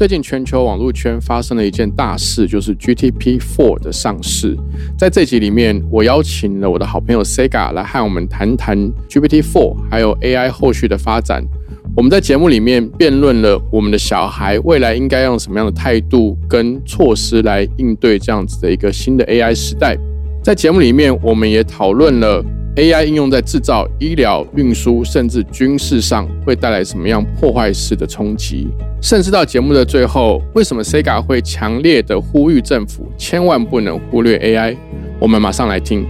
[0.00, 4.56] 最近全球网络圈发生了一件大事，就是 GTP 4的上市。
[4.96, 8.78] 在这集里面，我邀请了我的好朋友 Sega 来和我们谈谈
[9.10, 11.44] GPT 4，还有 AI 后续的发展。
[11.94, 19.98] 我们在节目里面辩论了我们的小孩未来应该用什么样的态度跟措施来应对这样子的一个新的 AI 时代。
[20.42, 22.42] 在节目里面，我们也讨论了。
[22.80, 28.68] AI 应用在制造、医疗、运输，甚至军事上，会带来什么样破坏式的冲击？
[29.02, 34.78] 甚至到节目的最后，为什么 Sega 会强烈的呼吁政府千万不能忽略 AI？
[35.20, 36.06] 我们马上来听。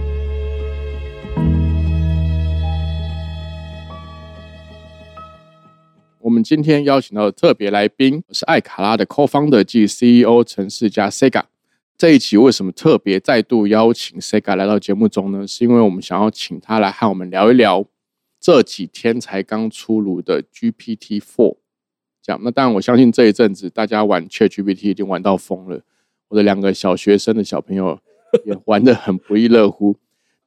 [6.21, 11.50] 我们今天邀请到的特别来宾是艾卡拉的 Co-founder 及 CEO 陈世家 Sega。
[12.01, 15.45] 这一集为什么特别再度邀请 Sega 来到节目中呢？
[15.45, 17.85] 是因为我们想要请他来和我们聊一聊
[18.39, 21.57] 这几天才刚出炉的 GPT Four。
[22.23, 25.79] 这样，那当然我相信这一阵子大家玩 Chat GPT 已经玩到疯了。
[26.29, 27.99] 我的两个小学生的小朋友
[28.45, 29.95] 也玩得很不亦乐乎。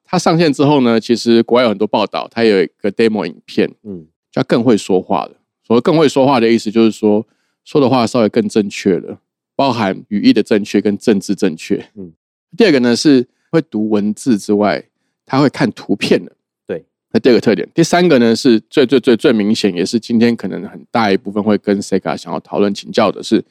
[0.03, 5.37] 它上线之后呢，其实国外有很多报道，它有一个 demo 影片，嗯，就更会说话了。
[5.63, 7.25] 所谓更会说话的意思，就是说
[7.63, 9.21] 说的话稍微更正确了。
[9.57, 11.77] 包含语义的正确跟政治正确。
[11.95, 12.13] 嗯，
[12.57, 14.85] 第二个呢是会读文字之外，
[15.25, 16.33] 他会看图片的。
[16.67, 17.69] 对，那第二个特点。
[17.75, 23.45] 第三个呢是最最最最明显，也是今天可能很大一部分会跟 Sega 想要讨论请教的是，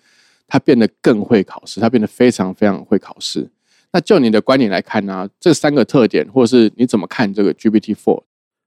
[0.47, 3.49] 他变得更会考试，他变得非常非常会考试。
[3.91, 8.23] 那就你的观点来看呢，这三个特点，或者是你怎么看这个 GPT Four？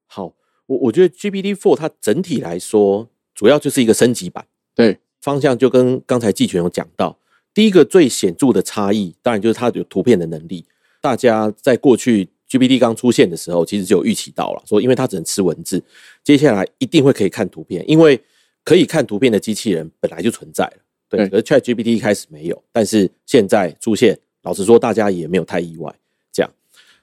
[0.06, 0.32] 好，
[0.66, 4.46] 我我觉得 GPT Four 它整体来说，主要就是一个升级版。
[4.74, 7.18] 对，方向就跟刚才季全有讲到。
[7.56, 10.62] 第一个最显著的差异，当然就是它有图片的能力。
[11.00, 15.82] 大家在过去 GPT 刚出现的时候，其实就有预期到了，说因为它只能吃文字，
[16.22, 18.20] 接下来一定会可以看图片，因为
[18.62, 20.76] 可以看图片的机器人本来就存在了。
[21.08, 25.90] 对，而 Chat GPT 一开始没有，但是现在出现，老实说，大家也没有太意外。
[26.30, 26.52] 这样，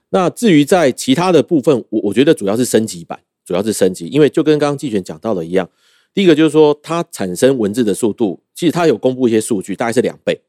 [0.09, 5.67] 那至于在其他的部分，我我觉得主要是升级版，主要是升级，因为就跟刚刚季璇讲到的一样。
[6.13, 10.39] 第一个就是说，它产生文字的速度，其实它有公布一些数据，大概是两倍，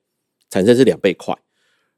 [0.51, 1.35] 产生是两倍快。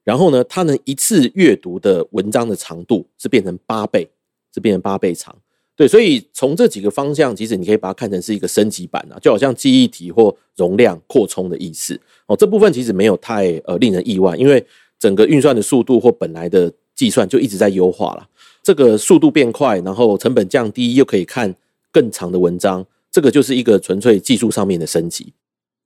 [0.04, 4.09] 然后呢，它能一次阅读的文章的长度是变成八倍，
[4.54, 5.37] 是变成八倍长。
[5.75, 12.00] 对，所以从这几个方向，其实你可以把它看成是一个升级版啊，就好像记忆体或容量扩充的意思。
[12.27, 14.65] 哦，这部分其实没有太呃令人意外，因为
[14.98, 18.27] 整个运算的速度或本来的计算就一直在优化了。
[18.62, 21.54] 这个速度变快，然后成本降低，又可以看
[21.91, 22.87] 更长的文章。
[23.16, 25.32] 这个就是一个纯粹技术上面的升级，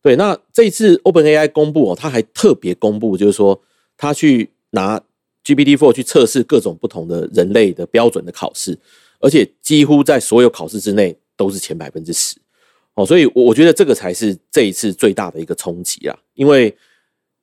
[0.03, 0.17] 对。
[0.17, 3.63] 那这次 OpenAI 公布哦，他还特别公布，就是说
[3.97, 5.01] 他去拿
[5.45, 8.77] GPT-4 去测试各种不同的人类的标准的考试，
[9.21, 12.37] 而且几乎在所有考试之内都是前百分之十
[12.95, 13.07] 哦。
[13.07, 16.19] 所以，我我觉得这个才是这一次最大的一个冲击啊。
[16.35, 16.77] 因为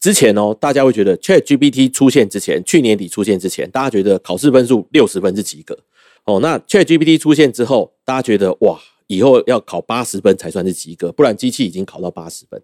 [0.02, 5.80] 之前哦，大家会觉得 ChatGPT 出现之前，去年底出现之前，大家觉得考试分数六十分是及格
[6.26, 6.42] 哦。
[6.42, 8.78] 那 ChatGPT 出现之后，大家觉得哇。
[9.08, 12.62] 以后要考八十分才算是及格，不然机器已经考到八十分。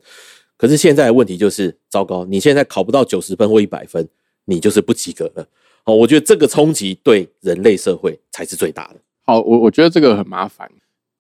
[0.56, 4.08] 可是现在的问题就是，糟糕，你现在考不到九十分或一百分，
[4.46, 5.46] 你就是不及格了。
[5.86, 8.96] 哦，我觉得这个冲击对人类社会才是最大的。
[9.26, 10.70] 好，我我觉得这个很麻烦，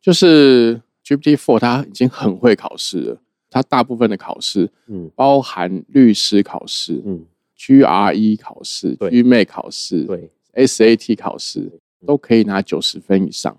[0.01, 3.17] 就是 GPT Four 它已经很会考试了，
[3.49, 7.25] 它大部分的考试，嗯，包含律师考试，嗯
[7.57, 11.69] ，GRE 考试，GMAT 考试，对，SAT 考试
[12.05, 13.57] 都可以拿九十分以上。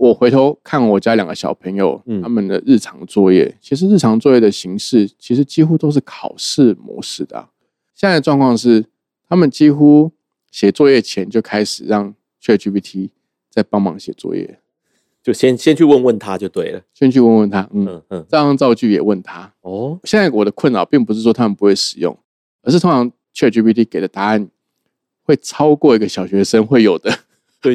[0.00, 7.50] 我回头看我家两个小朋友，他们的日常作业，其实日常作业的形式，其实几乎都是考试模式的。
[7.94, 8.86] 现在的状况是，
[9.28, 10.10] 他们几乎
[10.50, 13.10] 写作业前就开始让 ChatGPT
[13.50, 14.58] 在帮忙写作业，
[15.22, 19.52] 就先先去问问他就对了，先去问问他，嗯嗯，这样造句也问他。
[19.60, 22.18] 哦，现在我的困扰并不是说他们不会使用，
[22.62, 24.48] 而是通常 ChatGPT 给的答案
[25.24, 27.14] 会超过一个小学生会有的。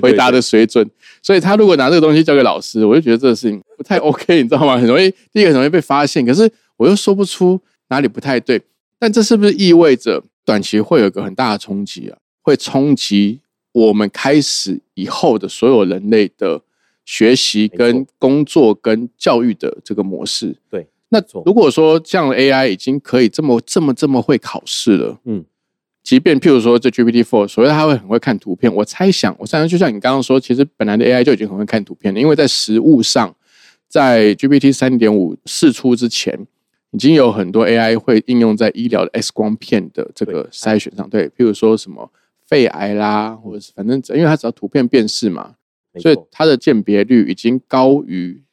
[0.02, 0.90] 回答的水准，
[1.26, 4.78] 所以他如果拿这个东西交给老师，我就觉得这个事情不太 OK，你知道吗？
[4.78, 6.24] 很容易，第一个很容易被发现。
[6.24, 8.62] 可是我又说不出哪里不太对。
[9.00, 12.18] 但这是不是意味着短期会有一个很大的冲击啊？
[12.44, 13.40] 会冲击
[13.72, 16.62] 我们开始以后的所有人类的
[17.06, 20.56] 学习、跟工作、跟教育的这个模式？
[20.70, 20.88] 对。
[21.10, 25.44] 那如果说这样的 AI 已经可以这么、这么、这么会考试了，嗯，
[26.06, 33.36] 即便譬如说这 GPT Four，所谓它会很会看图片，我猜想，我猜想就像你刚刚说，其实本来的 AI 就已经很会看图片了，因为在实物上，
[33.90, 36.46] 在 GPT 三点五试出之前，
[36.92, 42.12] 已经有很多 AI 会应用在医疗的 X 光片的这个筛选上，对，譬如说什么
[42.46, 45.56] 肺癌啦，或者是反正因为它只要图片辨识嘛，
[46.00, 48.44] 所以它的鉴别率已经高于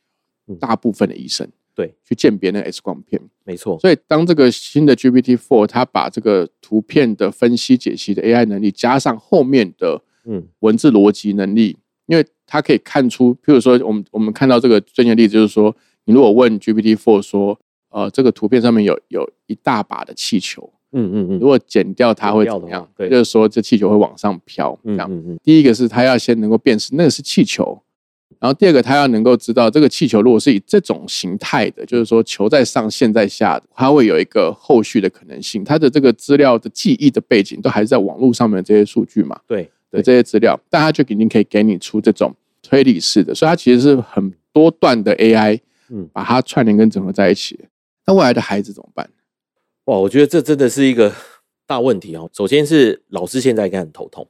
[0.58, 1.46] 大部分的医生。
[1.74, 3.78] 对，去鉴别那个 X 光片，没错。
[3.78, 11.76] 所以当这个新的 GPT Four 它把这个图片的分析解析的 AI 能力加上后面的嗯文字逻辑能力，
[12.06, 15.74] 因为它可以看出，譬如说我们我们看到这个最近的例子，就是说
[16.04, 17.58] 你如果问 GPT Four 说，
[17.88, 22.86] 呃，这个图片上面有有一大把的气球，嗯嗯嗯，如果剪掉它会怎么样？
[22.94, 25.10] 对，就是说这气球会往上飘，这样。
[25.42, 27.82] 第一个是它要先能够辨识那个是气球。
[28.42, 35.62] 然后第二个，他要能够知道这个气球如果是以这种形态的，就是说球在上，线在下，它会有一个后续的可能性。
[35.62, 39.38] 它的这个资料的记忆的背景都还是在网络上面这些数据嘛？
[39.46, 45.60] 对的这些资料，但它就肯定可以给你出这种推理式的，所以它其实是很多段的 AI，
[45.90, 47.56] 嗯，把它串联跟整合在一起。
[48.04, 49.08] 那未来的孩子怎么办？
[49.84, 51.14] 哇，我觉得这真的是一个
[51.64, 52.28] 大问题哦。
[52.32, 54.28] 首先是老师现在应该很头痛，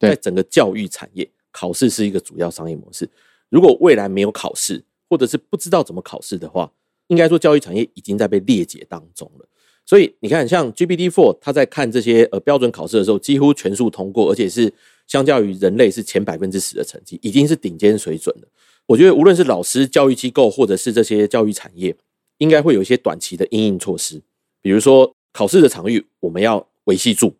[0.00, 1.28] 在整个教育产业。
[1.52, 3.08] 考试是一个主要商业模式。
[3.48, 6.72] 如果未来没有考试，或者是不知道怎么考试的话，
[7.08, 9.46] 应该说教育产业已经在被裂解当中了。
[9.84, 14.72] 所以你看，像 GPT Four，它在看这些呃标准考试的时候，几乎全数通过，而且是
[15.06, 18.48] 相较于人类是前百分之十的成绩，已经是顶尖水准了。
[18.86, 21.94] 我觉得无论是老师、教育机构，或者是这些教育产业，
[22.38, 24.22] 应该会有一些短期的应应措施，
[24.62, 27.34] 比如说考试的场域我们要维系住，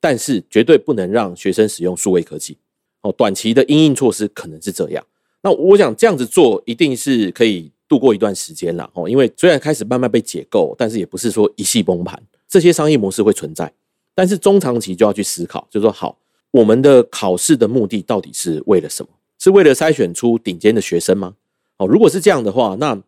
[0.00, 2.58] 但是绝对不能让学生使用数位科技。
[3.06, 5.04] 哦，短期的应应措施可能是这样。
[5.42, 9.08] 那我想这样子做一定是可以度过一段时间了哦。
[9.08, 12.20] 因为虽然开始慢慢被解构，但是也不是说一系崩盘。
[12.48, 13.72] 这些商业模式会存在，
[14.14, 16.18] 但是中长期就要去思考，就是说，好，
[16.50, 19.08] 我们的考试的目的到底是为了什么？
[19.38, 21.34] 是为了筛选出顶尖的学生吗？
[21.76, 23.00] 哦，如果是这样的话，那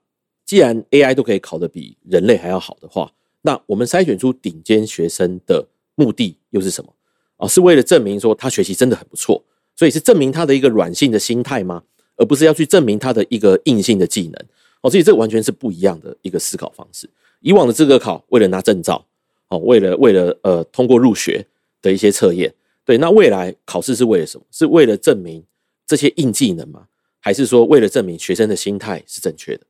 [0.44, 3.11] 既然 AI 都可以考得比人类还要好的话，
[3.43, 6.93] 那我们筛选出顶尖学生的目的又是什么？
[7.39, 9.43] 哦，是为了证明说他学习真的很不错。
[9.79, 11.85] 所以是证明他的一个软性的心态吗？
[12.17, 14.47] 而不是要去证明他的一个硬性的技能
[14.81, 14.91] 哦。
[14.91, 17.09] 所以这完全是不一样的一个思考方式。
[17.43, 19.07] 以往的资格考为了拿证照
[19.51, 21.47] 哦，为了为了呃通过入学
[21.81, 22.53] 的一些测验，
[22.85, 22.99] 对。
[22.99, 24.45] 那未来考试是为了什么？
[24.51, 25.45] 是为了证明
[25.87, 26.89] 这些硬技能吗？
[27.21, 29.65] 还是说为了证明学生的心态是正确的？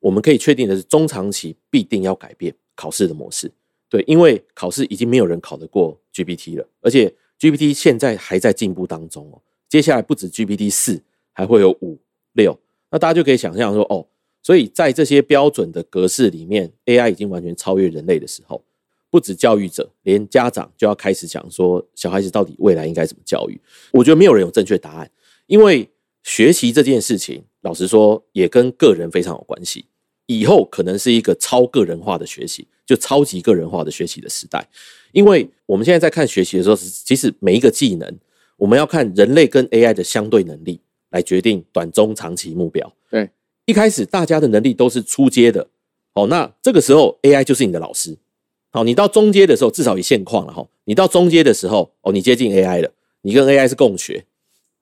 [0.00, 3.48] 我们可以确定的是，中长期必定要改变考试的模式。
[3.88, 9.40] 对，因为考试已经没有人考得过 GPT 了，而且 GPT 现在还在进步当中哦。
[9.72, 11.00] 接下来不止 GPT 四，
[11.32, 11.98] 还会有五
[12.34, 12.60] 六，
[12.90, 14.06] 那大家就可以想象说，哦，
[14.42, 18.62] 所以在这些标准的格式里面，AI 已经完全超越人类的时候，
[19.08, 23.58] 不止教育者，连家长就要开始讲说，小孩子到底未来应该怎么教育？
[23.92, 25.10] 我觉得没有人有正确答案，
[25.46, 25.88] 因为
[26.22, 29.86] 学习这件事情，老实说，也跟个人非常有关系。
[30.26, 34.68] 以后可能是一个超个人化的学习，就超级个人化的学习的时代，
[35.12, 38.14] 因为我们现在在看学习的时候，其实每一个技能。
[38.62, 40.80] 我们要看人类跟 AI 的相对能力
[41.10, 42.92] 来决定短中长期目标。
[43.10, 43.28] 对，
[43.66, 45.66] 一开始大家的能力都是初阶的，
[46.14, 48.16] 哦，那这个时候 AI 就是你的老师。
[48.70, 50.64] 好，你到中阶的时候，至少以现况了哈。
[50.84, 52.92] 你到中阶的时候，哦，你接近 AI 了，
[53.22, 54.24] 你跟 AI 是共学。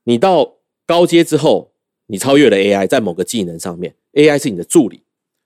[0.04, 0.56] 你到
[0.86, 1.72] 高阶之后，
[2.08, 5.00] 你超越了 AI，在某个技能上面，AI 是你的助理。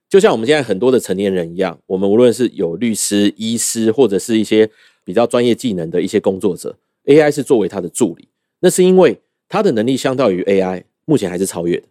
[0.08, 4.68] 就像我们现在很多的成年人一样，我们无论是有律师、医师，或者是一些
[5.04, 6.76] 比较专业技能的一些工作者。
[7.04, 8.28] AI 是作为他的助理，
[8.60, 11.86] 那是因为他的能力相较于 AI 目前还是超越的。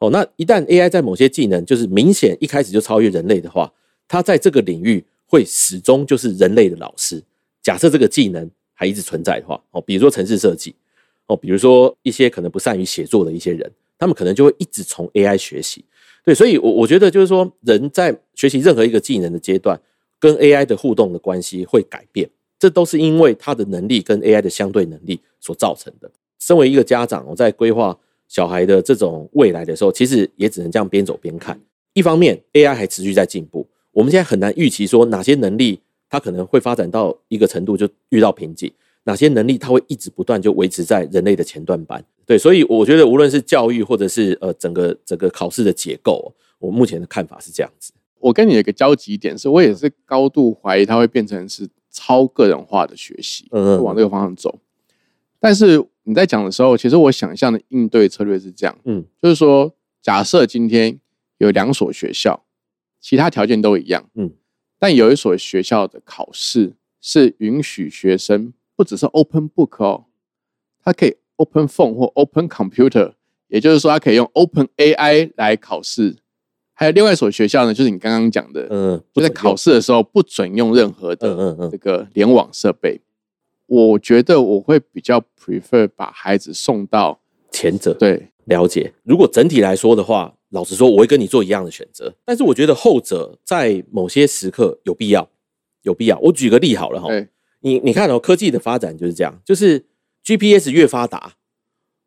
[0.00, 3.72] 哦，那一旦 AI 在某些技能就是明显一开始就超越人类的话，
[4.06, 7.22] 它在这个领域会始终就是人类的老师。
[7.62, 10.74] 假设这个技能还一直存在的话，哦，比如说城市设计，
[11.26, 15.84] 哦，比如说一些可能不善于写作的一些人，他们可能就会一直从 AI 学习。
[16.24, 19.78] 对，所以，我我觉得就是说，人在学习任何一个技能的阶段，
[20.18, 22.28] 跟 AI 的互动的关系会改变。
[22.64, 26.10] 这都是因为他的能力跟 AI 的相对能力所造成的。
[26.38, 27.94] 身为一个家长，我在规划
[28.26, 31.60] 小孩的这种未来的时候，其实也只能这样边走边看。
[31.92, 35.78] 一方面，AI 还持续在进步，我们现在很难预期说哪些能力
[36.08, 42.02] 它可能会发展到一个程度就遇到瓶颈，哪些能力它会一直不断就维持在人类的前段班。
[42.24, 47.92] 对，所以我觉得无论是教育或者是呃整个整个考试的结构，我目前的看法是这样子。
[48.20, 51.68] 我跟你有一个交集点是，我也是高度怀疑它会变成是。
[51.94, 54.58] 超个人化的学习，嗯，往这个方向走。
[55.38, 59.72] 但是你在讲的时候，其实我想象的应对策略是这样，嗯，就是说，
[60.02, 60.98] 假设今天
[61.38, 62.44] 有两所学校，
[63.00, 64.32] 其他条件都一样，嗯，
[64.78, 70.06] 但有一所学校的考试是允许学生不只是 Open Book 哦，
[70.82, 73.12] 它可以 Open Phone 或 Open Computer，
[73.46, 76.16] 也就是说，它可以用 Open AI 来考试。
[76.74, 83.00] 还有另外一所学校呢，就是你刚刚讲的，嗯，就在考试的时候不准用任何嗯的嗯嗯这个联网设备。
[83.66, 87.18] 我觉得我会比较 prefer 把孩子送到
[87.50, 88.92] 前者对了解。
[89.04, 92.12] 如果整体来说的话，老实说，我会跟你做一样的选择。
[92.24, 95.28] 但是我觉得后者在某些时刻有必要，
[95.82, 96.18] 有必要。
[96.18, 97.08] 我举个例好了哈，
[97.60, 99.82] 你你看哦，科技的发展就是这样，就是
[100.22, 101.32] GPS 越发达，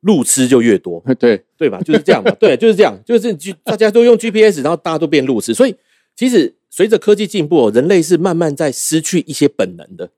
[0.08, 1.44] 路痴就越多， 对。
[1.60, 1.80] 对吧？
[1.82, 3.34] 就是这样嘛，对，就是这样，就是
[3.64, 5.76] 大家都用 GPS，然后大家都变路痴，所以
[6.16, 10.12] 其实随着科技进步哦，人类是慢慢在失去一些本能的，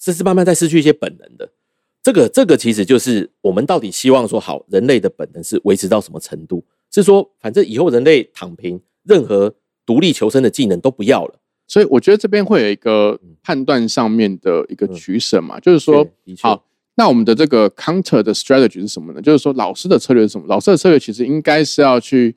[0.00, 1.50] 这是慢慢在失去一些本能的。
[2.02, 6.64] 这个这个其实就是我们到底希望说，好，人类的本能是维持到什么程度？
[6.90, 11.38] 是说，反正以后人类躺平，任何独立求生的技能都不要了。
[11.68, 16.06] 所以我觉得这边会有一个判断上面的一个取舍嘛，就是说
[16.40, 16.64] 好，
[16.94, 19.20] 那我们的这个 counter 的 strategy 是什么呢？
[19.22, 20.46] 就是说老师的策略是什么？
[20.46, 22.36] 老师的策略其实应该是要去，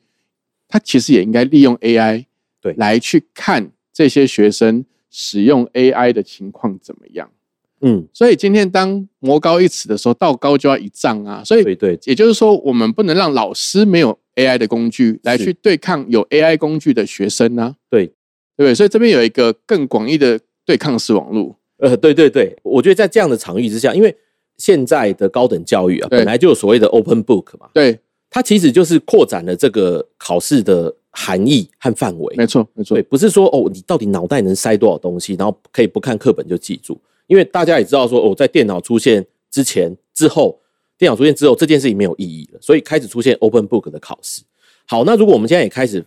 [0.67, 2.25] 他其实也应该利用 AI
[2.61, 7.29] 对来去看这些学生使用 AI 的情况怎么样。
[7.81, 11.43] 嗯，所以今天当魔高一尺的时候，道高就要一丈啊。
[11.43, 18.13] 所以对对，也就是说，我们不能让老师没有 AI 的工具来去对抗有 AI 工具的学生啊，对，对
[18.57, 18.73] 不对？
[18.73, 24.15] 所以这边有一个更广义的对抗式网络，呃，对对对，我觉得在这样的场域之下，因为
[24.57, 32.35] 现在的高等教育啊，本来就有所谓的 open book 嘛，对，它其实就是扩展了这个考试的含义和范围。
[32.35, 36.99] 没错，没错对，，不是说哦，你到底脑袋能塞多少东西，然后可以不看课本就记住。
[37.27, 40.59] 因为大家也知道说，哦，在电脑出现之前、之后，
[40.97, 44.43] 电脑出现之后，这件事情没有意义了，所以开始出现 open book 的考试。
[44.85, 46.05] 好，那如果我们现在也开始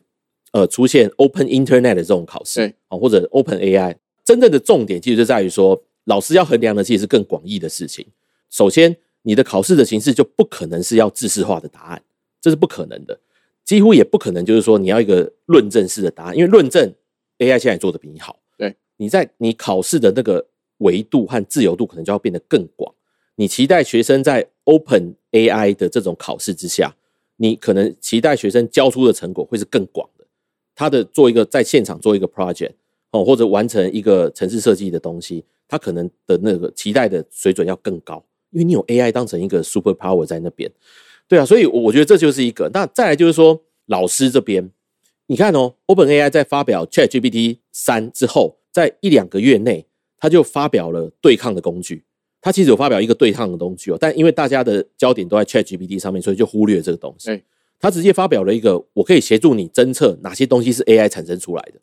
[0.52, 8.06] 呃出现 open internet 的这种考试对，哦，或者 open AI，真正的重点其实就在于说，老师要衡量的其实是更广义的事情。
[8.50, 12.02] 首先，你的考试的形式就不可能是要知识化的答案，
[12.40, 13.18] 这是不可能的，
[13.64, 16.92] 几乎也不可能就是说你要一个论证式的答案，因为论证
[17.38, 18.38] AI 现在做的比你好。
[18.56, 20.46] 对，你在你考试的那个
[20.78, 22.94] 维度和自由度可能就要变得更广。
[23.36, 26.96] 你期待学生在 Open AI 的这种考试之下，
[27.36, 30.24] 你可能期待学生交出的成果会是更广的。
[30.74, 32.72] 他的做一个在现场做一个 project
[33.10, 40.70] 哦，或者完成一个城市设计的东西，他可能的那个期待的水准要更高，因为你有 AI 当成一个 super power 在那边。
[41.26, 42.70] 对啊，所以我我觉得这就是一个。
[42.72, 44.70] 那再来就是说，老师这边，
[45.26, 49.86] 你看哦，OpenAI 在发表 ChatGPT 三之后，在一两个月内，
[50.18, 52.04] 他就发表了对抗的工具。
[52.40, 57.44] 他其实有发表一个对抗的工具哦，但因为大家的焦点都在 ChatGPT 上面，所以就忽略这个东西对。
[57.80, 61.80] 他直接发表了一个，我可以协助你侦测哪些东西是 AI 产生出来的。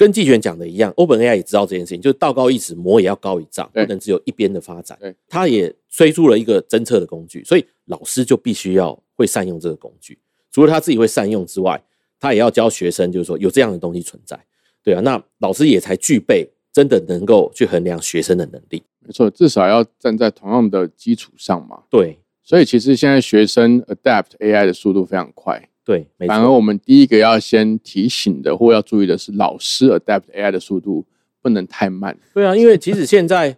[0.00, 4.98] 跟季权讲的一样，OpenAI 也知道这件事情，就是道高一尺，魔也要高一丈，不能只有一边的发展。
[5.28, 10.18] 他也推出了一个侦测的工具，所以老师就必须要会善用这个工具。
[10.50, 11.78] 除了他自己会善用之外，
[12.18, 14.42] 他也要教学生，就是说有这样的东西存在，
[14.82, 18.82] 对啊，那老师也才具备真的能够去衡量学生的能力。
[19.00, 21.82] 没错，至少要站在同样的基础上嘛。
[21.90, 31.04] 对所以其实现在学生 adapt AI 的速度非常快，对，没错，反而我们第一个要先提醒的或要注意的是，老师 adapt AI 的速度
[31.42, 32.16] 不能太慢。
[32.32, 33.56] 对啊，因为其实现在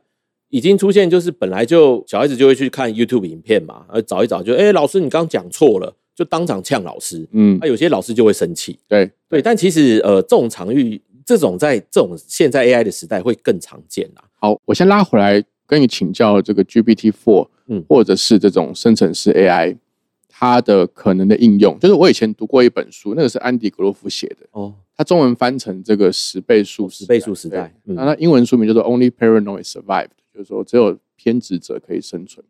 [0.49, 7.29] 已经出现，就是本来就小孩子就会去看 YouTube 影片嘛，呃找一找就，哎，老师你刚刚讲错了，就当场呛老师。
[7.33, 14.25] 嗯那、，有些老师就会生气，对，对，但其实呃，这种场域，这种在这种现在 AI 的时代会更常见啦。
[14.41, 19.77] 好，我先拉回来跟你请教这个 GPT Four，嗯或者是这种生成式 AI，
[20.43, 27.95] 它的可能的应用，就是我以前读过一本书，那个是安迪格洛夫写的，哦，他中文翻成这个十倍数十倍数时代嗯。
[27.95, 32.45] 那它英文书名叫做 Only Paranoid Survived，就是说只有偏执者可以生存。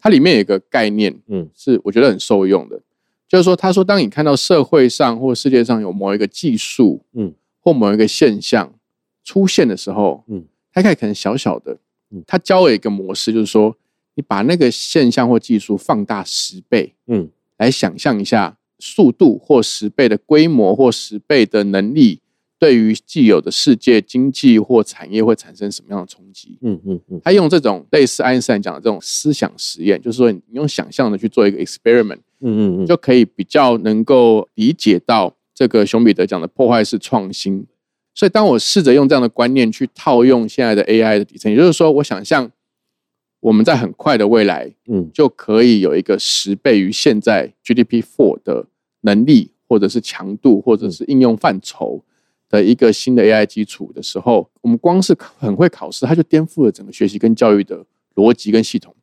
[0.00, 1.48] 它里面有一个概念，嗯。
[1.54, 2.80] 是我觉得很受用的，
[3.28, 8.74] 就是说，他说，当你看到社会上或世界上有某一个技术，嗯，或某一个现象
[9.22, 11.78] 出现的时候，嗯，它可能小小的
[12.10, 13.76] 嗯，他教了一个模式，就是说，
[14.14, 17.28] 你把那个现象或技术放大十倍，嗯
[17.58, 22.20] 来想象一下速度或十倍的规模或十倍的能力，
[22.58, 26.58] 对于既有的世界经济或产业会产生什么样的冲击？
[26.62, 37.64] 嗯嗯嗯他用这种类似爱因斯坦讲的这种思想实验，就是说你用想象的去做一个 experiment，嗯嗯嗯，就可以比较能够理解到这个熊彼得讲的破坏式创新。
[38.14, 42.50] 所以，当我试着用这样的观念去套用现在的 AI 的底层，也就是说，我想象
[43.42, 48.66] 我们在很快的未来嗯就可以有一个十倍于现在 GDP four 的
[49.00, 52.04] 能力，或者是强度，或者是应用范畴
[52.48, 57.84] 的一个新的 AI 基础的时候，我们光是很会考试，它就颠覆了整个学习跟教育的
[58.14, 58.94] 逻辑跟系统。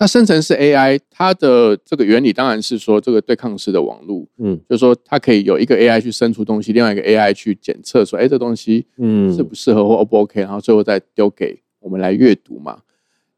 [0.00, 12.78] 那生成式 AI 它的这个原理当然是说这个对抗式的网络，嗯就是说它可以有一个 AI 去生出东西，另外一个 AI 去检测说，哎，这东西嗯适不适合或 O 不 OK，然后最后再丢给我们来阅读嘛。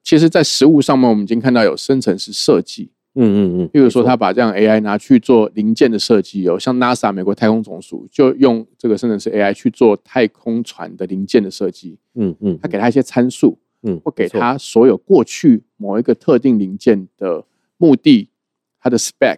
[0.02, 17.44] 其实，在实物上面，我们已经看到有生成式设计，嗯嗯嗯，例如说，他把这样 AI 拿去做零件的设计哦，像 NASA 美国太空总署就用这个生成式 AI 去做太空船的零件的设计，嗯嗯，他给他一些参数，嗯或给他所有过去某一个特定零件的
[17.76, 18.28] 目的、
[18.80, 19.36] 它的 spec、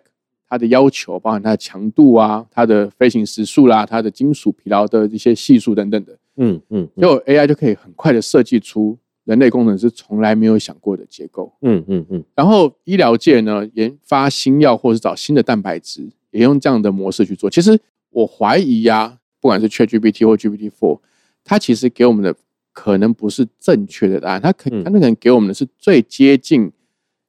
[0.49, 6.89] 它的要求，包含它的强度啊、它的飞行时速啦、它的金属疲劳的一些系数等等的，嗯嗯嗯。
[7.01, 11.53] 结果 AI 就可以很快的设计出人类工程师从来没有想过的结构。
[11.63, 17.49] 嗯嗯嗯然后医疗界呢，研发新药或是找新的蛋白质，也用这样的模式去做。
[17.49, 17.79] 其实
[18.11, 21.01] 我怀疑呀、不管是 ChatGPT 或 GPT Four，
[21.45, 22.35] 它其实给我们的
[22.73, 26.73] 可能不是正确的答案，它可嗯它那可能给我们的是最接近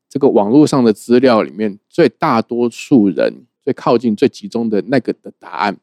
[0.09, 5.77] 这个网络上的资料里面最大多数人最靠近、最集中的那个的答案。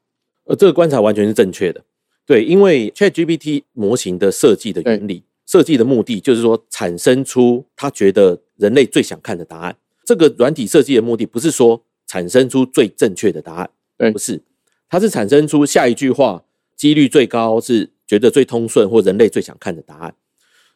[0.44, 1.84] 呃，这个观察完全是正确的。
[2.26, 9.76] 对，因为 ChatGPT 模型的设计的原理、设计的目的，就是说产生出他觉得人类最想看的答案。
[10.04, 14.40] 这个软体设计的目的不是说产生出最正确的答案，对不是，
[14.88, 16.44] 它是产生出下一句话
[16.76, 20.14] 几率最高，是觉得最通顺或人类最想看的答案。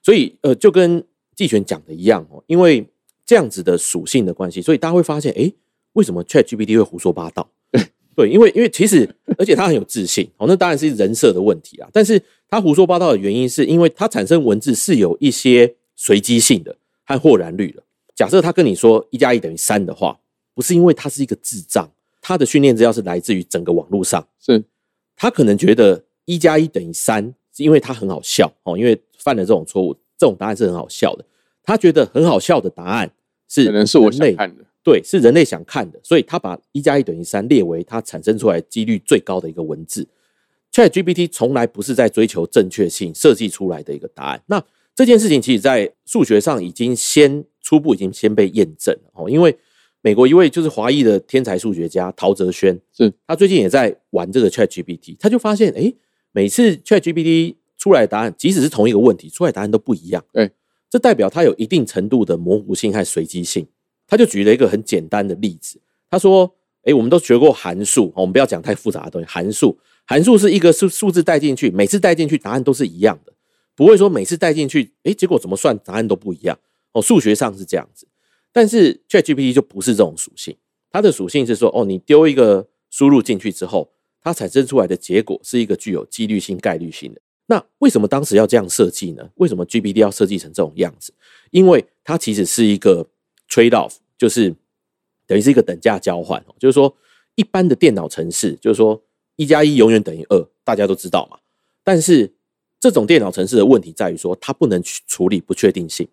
[0.02, 1.04] 所以，呃，就跟
[1.36, 2.88] 季璇讲的一样哦，因为
[3.24, 5.54] 这样子的属性的关系，所以大家会发现，诶，
[5.92, 7.48] 为什么 ChatGPT 会胡说八道？
[8.16, 11.88] 对，因为因为其实，而且他很有自信，哦，那当然是人设的问题啊。
[11.92, 17.82] 但是他胡说八道的原因，是因为他产生文字是有一些随机性的和豁然率的。
[18.14, 20.18] 假设他跟你说一加一等于三的话，
[20.54, 21.90] 不是因为他是一个智障，
[22.20, 24.62] 他的训练资料是来自于整个网络上，是
[25.16, 27.24] 他可能觉得一加一等于三，
[27.56, 31.24] 是因为他很好笑哦，因为犯了这种错误，这种答案是很好笑的。
[31.62, 33.10] 他觉得很好笑的答案
[33.48, 34.64] 是可能是我人类想看的。
[34.84, 40.06] 对，是人类想看的，所以他把一加一等于三列为它产生出来几率最高的一个文字。
[40.70, 44.42] ChatGPT 从来不是在追求正确性设计出来的一个答案。
[44.46, 44.62] 那
[44.94, 49.56] 这件事情其实在数学上已经先初步已经先被验证了哦，因为
[50.02, 55.96] 美国一位就是华裔的天才数学家陶哲轩，是他最近也在玩这个 ChatGPT，他就发现，诶，
[56.32, 60.22] 每次 ChatGPT 出来的答案，即使是同一个问题，出来的答案都不一样。
[60.30, 60.50] 对，
[60.90, 63.66] 这代表它有一定程度的模糊性和随机性。
[64.14, 65.76] 他就举了一个很简单的例子，
[66.08, 66.48] 他说
[66.86, 69.26] ：“诶，我们都学过函数，我们不要讲太复杂的东西。
[69.26, 73.32] 函数，函数是一个数数字带进去，每次带进去答案都是一样的，
[73.74, 76.56] 不会说每次带进去，诶，结果怎么算答案都不一样。
[76.92, 78.06] 哦，数学上是这样子，
[78.52, 80.56] 但是 ChatGPT 就不是这种属性，
[80.92, 83.90] 它的属性是说，哦，你丢一个输入进去之后，
[84.22, 87.20] 它产生出来的结果是一个具有几率性、概率性的。
[87.46, 89.28] 那为什么当时要这样设计呢？
[89.34, 91.12] 为什么 GPT 要设计成这种样子？
[91.50, 93.04] 因为它其实是一个
[93.50, 94.54] trade off，就是
[95.26, 96.44] 等于是一个等价交换。
[96.58, 96.94] 就是说，
[97.34, 99.02] 一般的电脑程式，就是说
[99.36, 101.38] 一加一永远等于二，大家都知道嘛。
[101.82, 102.32] 但是
[102.80, 106.06] 这种电脑程式的问题在于说，它不能去处理不确定性。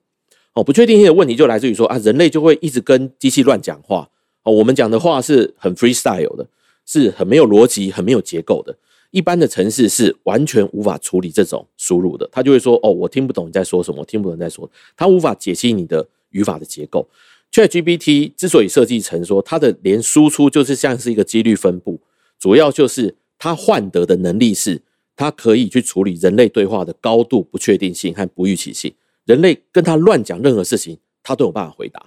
[0.53, 4.09] 哦，不确定性的问题就来自于说啊，人类就会一直跟机器乱讲话。
[4.43, 6.47] 哦，我们讲的话是很 freestyle 的，
[6.85, 8.75] 是很没有逻辑、很没有结构的。
[9.11, 17.07] 一般的城市是完全无法处理这种输入的，他就会说：“哦，我听不懂你在说什么，我听不懂你在说。”他无法解析你的语法的结构。
[17.51, 21.99] ChatGPT 之所以设计成说它的连输出就是像是一个几率分布，
[22.39, 24.81] 主要就是它换得的能力是
[25.15, 28.93] 它可以去处理人类对话的高度不确定性和不预期性。
[29.25, 32.03] 人类跟他乱讲任何事情，他都有办法回答。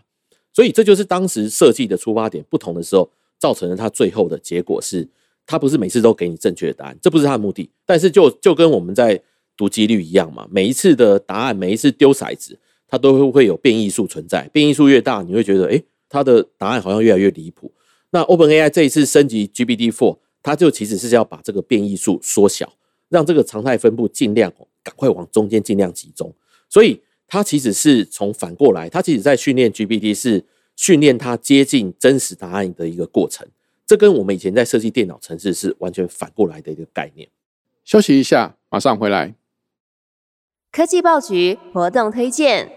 [0.53, 5.07] 所以这就是当时设计的出发点不同的时候，造成了它最后的结果是，
[5.47, 7.71] 它不是每次都给你正确的答案，这不是它的目的。
[7.85, 9.21] 但是就就跟我们在
[9.57, 12.59] 读几率一样嘛，每一次的答案，每一次丢骰子，
[12.95, 17.69] 它都会会有变异数存在，变异数越大，你会觉得，诶，它的答案好像越来越离谱。
[18.11, 22.73] 那 OpenAI 这一次升级 GPT-4，它就其实是要把这个变异数缩小，
[23.09, 24.53] 让这个常态分布尽量
[24.85, 26.33] 赶快往中间尽量集中。
[26.71, 30.45] 所以它其实是从反过来，它其实在训练 GPT 是
[30.77, 33.45] 训练它接近真实答案的一个过程。
[33.85, 37.29] 这跟我们以前在设计电脑程式是完全反过来的一个概念。
[37.85, 39.35] 休息一下，马上回来。
[40.71, 42.71] 科技报局活动推荐：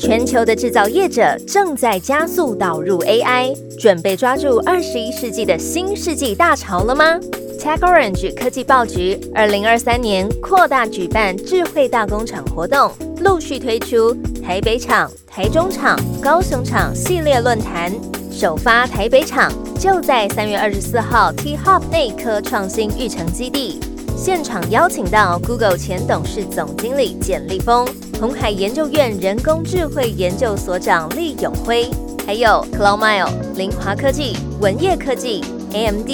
[0.00, 7.18] 全球的制造业者正在加速导入 AI，准备抓住二十一世纪的新世纪大潮了吗
[7.58, 17.92] ？TechOrange 科技报局二零二三年扩大举办智慧大工厂活动，陆续推出台北厂、台中厂、高雄厂系列论坛。
[18.30, 23.78] 首发台北厂就在三月二十四号 T Hub 内科创新育成基地，
[24.24, 27.84] 现场邀请到 Google 前董事总经理简立峰、
[28.20, 31.90] 红海研究院人工智慧研究所长厉永辉，
[32.24, 36.08] 还有 CloudMile、凌华科技、文业科技、AMD、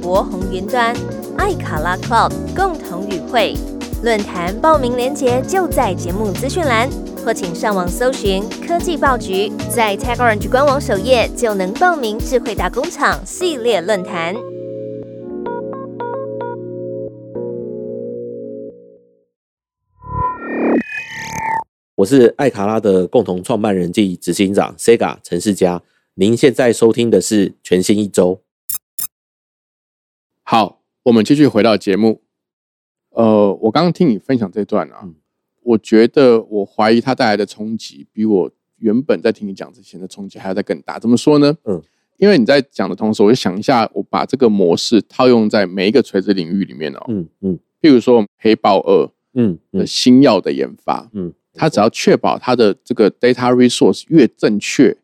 [0.00, 0.94] 博宏云端、
[1.36, 3.56] 艾卡拉 Cloud 共同与会。
[4.04, 6.88] 论坛报名链接就在节目资讯栏，
[7.24, 14.36] 或请上网搜寻科技报局，在 TechOrange 官网首页就能报名智慧大工厂系列论坛。
[21.98, 25.82] 我是艾卡拉的共同创办人暨执行长 Sega 陈世佳。
[26.14, 28.40] 您现在收听的是全新一周。
[30.44, 32.22] 好，我们继续回到节目。
[33.10, 35.08] 呃，我刚刚听你分享这段啊，
[35.64, 41.00] 我觉得我怀疑它带来的冲击，比我原本在听你讲之前的冲击还要再更大。
[41.00, 41.56] 怎么说呢？
[41.64, 41.82] 嗯，
[42.18, 47.04] 因为你在讲的同时，我就想一下，我把这个模式套用在每一个垂直领域里面哦。
[47.08, 54.96] 嗯嗯，譬如说黑豹二，嗯的新药的研发，嗯，它只要确保它的这个 data resource 越正确，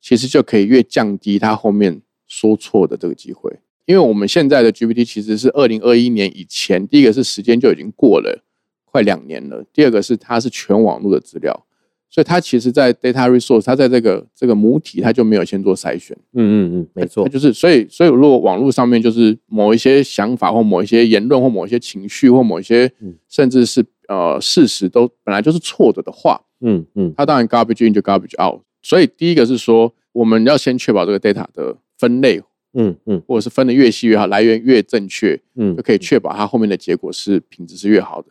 [0.00, 3.52] 其实就可以越降低它后面说错的这个机会。
[3.86, 8.42] 因为我们现在的 GPT 其实是二零二一年以前，第一个是时间就已经过了
[8.84, 11.66] 快两年了，第二个是它是全网络的资料，
[12.10, 16.16] 所以它其实，在 data resource，它在这个这个母体，它就没有先做筛选。
[16.32, 22.90] 嗯嗯嗯，没错，就是所以所以如果网络上面就是某一些想法或某一些言论或某一些情绪或某一些
[23.28, 28.62] 甚至是呃事实都本来就是错的的话，嗯嗯，它当然 garbage in 就 garbage out。
[28.82, 32.42] 所以第一个是说，我们要先确保这个 data 的分类。
[32.78, 38.28] 嗯嗯，或者是分的越细越好，来源越正确，嗯，就可以确保它后面的结果是品质是越好的。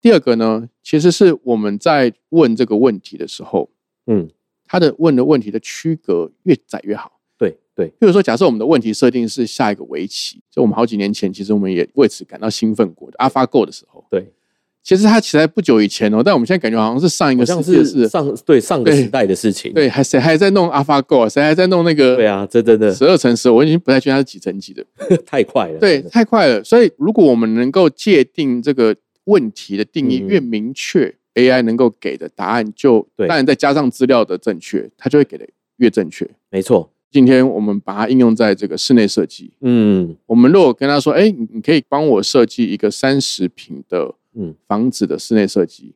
[0.00, 3.68] 第二个呢，其实是我们在问这个问题的时候，
[4.06, 4.30] 嗯，
[4.64, 7.18] 它的问的问题的区隔越窄越好。
[7.36, 13.18] 对对，比如说，假设我们的问题设定是下一个围棋，就我们好几年前，其实我们也为此感到兴奋过的。
[13.18, 14.32] AlphaGo 的时候，对。
[14.82, 19.72] 其实它起来不久以前哦，但我们现在感觉好像是上一个世界是上对上个时代的事情。
[19.74, 21.28] 对，还谁还在弄 AlphaGo 啊？
[21.28, 22.16] 谁还在弄那个？
[22.16, 24.84] 对啊，真的十二乘十，我已经不太确定它是几乘几的，
[25.26, 25.78] 太快了。
[25.78, 26.64] 对，太快了。
[26.64, 36.28] 所以如果我们能够界定这个问题的定义越明确，AI 能够给的答案就当然再加上资料的正确，它就会给的越正确。
[36.50, 36.90] 没错。
[37.10, 39.52] 今天我们把它应用在这个室内设计。
[39.60, 44.14] 嗯，我们如果跟他说，哎，你你可以帮我设计一个三十平的。
[44.34, 45.94] 嗯，房子的室内设计，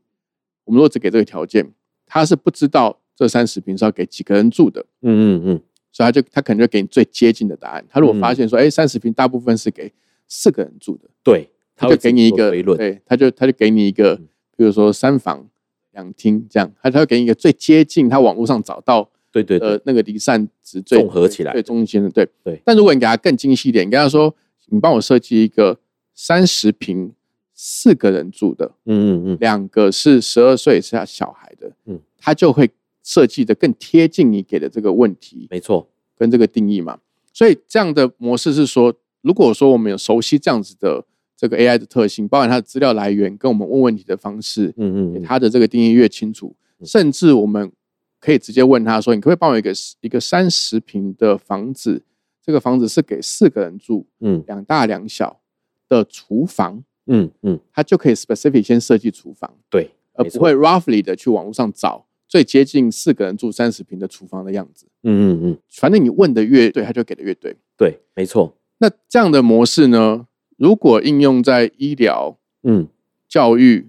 [0.64, 1.72] 我们如果只给这个条件，
[2.04, 4.84] 他是不知道这三十平是要给几个人住的。
[5.02, 7.86] 嗯嗯嗯，所以他就他可能就给你最接近的答案。
[7.88, 9.92] 他如果发现说，哎，三十平大部分是给
[10.26, 14.16] 四个人住的，对，他就给你一个对，他就他就给你一个，
[14.56, 15.48] 比如说三房
[15.92, 22.60] 两厅这样，他他会给你一个最接近他网络上找到对对呃那个离散值最综合起来最中间的对对。
[22.64, 24.34] 但如果你给他更精细一点，你跟他说，
[24.66, 25.78] 你帮我设计一个
[26.14, 27.12] 三十平。
[27.54, 32.68] 四个人住的，嗯嗯嗯，两个是十二岁以下小孩的，嗯，他就会
[33.02, 35.88] 设计的更贴近你给的这个问题，没错，
[36.18, 36.98] 跟这个定义嘛。
[37.32, 41.04] 所以这样的模式是说，如果说我们有熟悉这样子的
[41.36, 47.70] 这个 AI 的特性，包含它的资料来源跟我们问问题的方式，嗯嗯，它的这个定义越清楚，甚至我们
[48.18, 52.02] 可以直接问他说：“你可不可以帮我一个一个三十平的房子？
[52.42, 55.40] 这个房子是给四个人住，嗯，两大两小
[55.88, 64.86] 的厨房。”嗯嗯，他就可以 specific 先设计厨房，对，而不会 roughly 的去网络上找最接近四个人住三十平的厨房的样子。
[65.02, 67.54] 嗯嗯嗯，反正你问的越对，他就给的越对。
[67.76, 68.56] 对，没错。
[68.78, 72.88] 那这样的模式呢，如果应用在医疗、嗯、
[73.28, 73.88] 教育、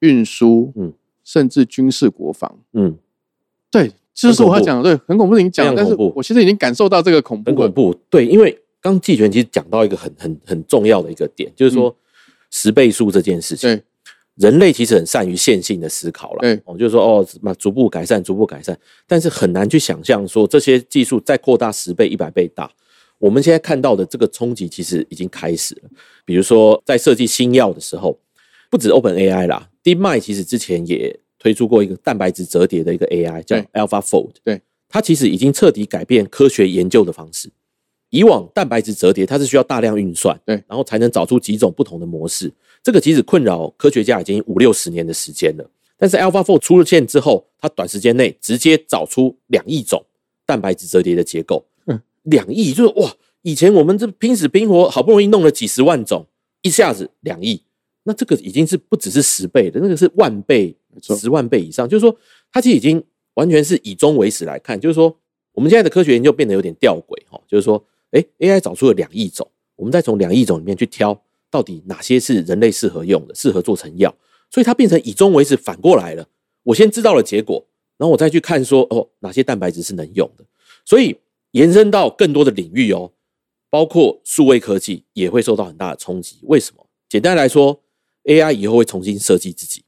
[0.00, 0.92] 运输、嗯，
[1.22, 2.96] 甚至军事国防，嗯，
[3.70, 5.42] 对，这是我要讲的，对，很恐怖的。
[5.42, 7.94] 你讲，但是我其实已经感受到这个恐怖，很恐怖。
[8.08, 11.94] 对，因为刚季全其实讲到一个很很很重要的一个点，就是说。
[12.58, 13.82] 十倍数这件事情，
[14.36, 16.38] 人类其实很善于线性的思考了。
[16.40, 18.74] 嗯，我就说哦，什么逐步改善，逐步改善，
[19.06, 22.70] 但是很难去想象说这些技术再扩大十倍、一百倍大。
[23.18, 25.90] 我们现在看到的这个冲击其实已经开始了。
[26.24, 28.18] 比如说在设计新药的时候，
[28.70, 34.32] 不止 Open AI 啦，DeepMind 其实之前也推出过一个蛋白质折叠的一个 AI，叫 AlphaFold。
[34.42, 37.50] 对，它其实已经彻底改变科学研究的方式。
[38.16, 42.50] 以往蛋白质折叠，它是需要大量运算，对，然后才能找出几种不同的模式。
[42.82, 45.70] 这个其实困扰科学家已经五六十年的时间了。
[45.98, 50.02] 但是 AlphaFold 出了现之后，它短时间内直接找出两亿种
[50.46, 51.62] 蛋白质折叠的结构。
[51.86, 53.14] 嗯，两亿就是哇！
[53.42, 56.24] 以前我们这拼死拼活好不容易弄了几十万种，
[56.62, 57.60] 一下子两亿，
[58.04, 61.86] 那这个已经是不只是十倍的，那个是万倍、十万倍以上。
[61.86, 62.16] 就是说，
[62.50, 63.02] 它其实已经
[63.34, 64.80] 完全是以终为始来看。
[64.80, 65.14] 就是说，
[65.52, 67.84] 我们现在的科学研究变得有点吊诡哈，就是说。
[68.12, 74.14] 哎，AI 找出了两亿种，我们再从两亿种里面去挑，到底哪些是人类适合用的，适合做成药，
[74.50, 76.28] 所以它变成以终为始，反过来了。
[76.62, 77.66] 我先知道了结果，
[77.96, 80.44] 然后我再去看说，哦，哪些蛋白质是能用的，
[80.84, 81.16] 所以
[81.52, 83.12] 延伸到更多的领域哦，
[83.70, 86.38] 包括数位科技也会受到很大的冲击。
[86.42, 86.86] 为什么？
[87.08, 87.82] 简单来说
[88.24, 89.84] ，AI 以后会重新设计自己，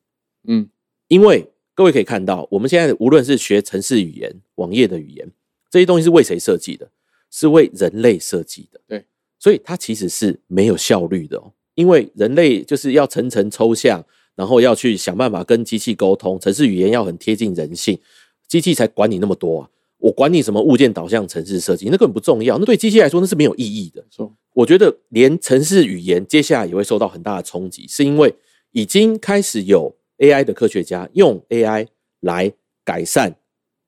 [0.47, 0.69] 嗯，
[1.09, 5.29] 因为各位可以看到，我们现在无论是学城市语言、网页的语言，
[5.69, 6.91] 这些东西是为谁设计的？
[7.31, 8.81] 是为人类设计的。
[8.87, 9.05] 对，
[9.39, 17.99] 所以它其实是没有效率的哦，因为人类就是要层层抽象，然后要去想办法跟机器沟通，城市语言要很贴近人性，
[18.47, 19.71] 机器才管你那么多啊！
[19.99, 24.05] 我管你什么物件导向城市设计，那根本不重要，那对机器来说那是没有意义的。
[24.11, 28.33] 说我觉得连城市语言接下来也会受到很大的冲击，是因为
[28.71, 31.89] 已经开始有 AI 的科学家用 AI
[32.21, 32.53] 来
[32.85, 33.37] 改善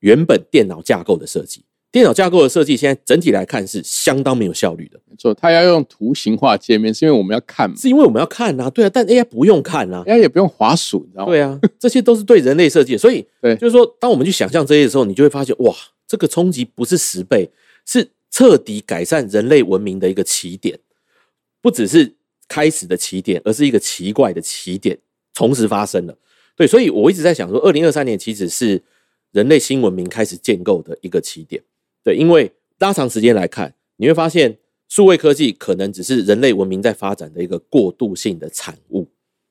[0.00, 1.64] 原本电脑架构的设计。
[1.92, 11.32] 电脑架构的设计现在整体来看是相当没有效率的，没错，它要用图形化界面，是因为我们要看嘛是因为我们要看啊，对啊，但 AI 不用看啊，，AI 也不用滑鼠，你知道吗？
[11.32, 15.74] 对啊，这些都是对人类设计，所以对就是说，当我们去想象这些的时候，你就会发现，哇，
[16.06, 17.50] 这个冲击不是十倍，
[17.84, 20.78] 是彻底改善人类文明的一个起点，
[21.60, 22.14] 不只是
[22.46, 24.96] 开始的起点，而是一个奇怪的起点，
[25.34, 26.16] 同时发生了。
[26.54, 28.80] 对，所以我一直在想说，二零二三年其实是
[29.32, 31.60] 人类新文明开始建构的一个起点。
[32.02, 34.58] 对，因为拉长时间来看，你会发现
[34.88, 39.06] 数位科技可能只是人类文明在发展的一个过渡性的产物。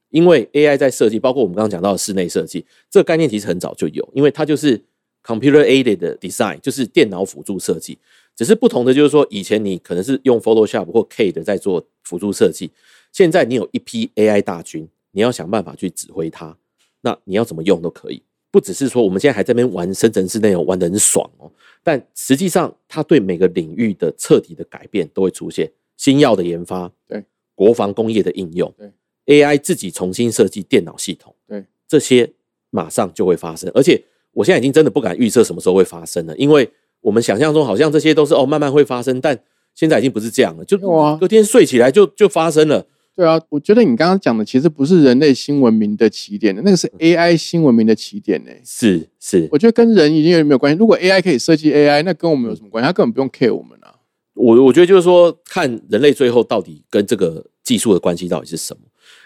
[0.10, 4.76] 因为 AI 在设计，包括我们刚刚讲到的室内设计，这个概念其实很早就有，因为它就是
[5.24, 7.96] computer aided design，就是电脑辅助设计。
[8.36, 12.72] 只是不同的就是说，以前你可能是用 Photoshop 或 K 的在做辅助设计，
[13.12, 16.58] 现在你有一批 AI 大军，你要想办法去指挥它，
[17.02, 18.24] 那你要怎么用都可以。
[18.52, 21.52] 不只是说我们现在还在那边玩生成式内容玩得很爽哦，
[21.84, 32.32] 但实际上它对每个领域的彻底的改变都会出现新药的研发，对国防工业的应用，对 AI 自己重新设计电脑系统，对这些
[32.70, 33.70] 马上就会发生。
[33.76, 36.70] 而且我现在已经真的不敢预测什么时候会发生了，因为
[37.02, 39.38] 我们想象中好像这些都是哦慢慢会发生，但
[39.76, 40.78] 现在已经不是这样了，就
[41.20, 42.88] 隔天睡起来就就发生了。
[43.20, 50.80] 对啊，我觉得你刚刚讲的其实不是人类新文明的起点的，那个是 AI 新文明的起点呢、是是，我觉得跟人已经有点没有关系。
[50.80, 52.88] 如果 AI 可以设计 AI，那跟我们有什么关系？
[52.88, 53.94] 它根本不用 care 我们啊。
[54.36, 58.84] 我我觉得就是说，看人类最后到底跟这个技术的关系到底是什么。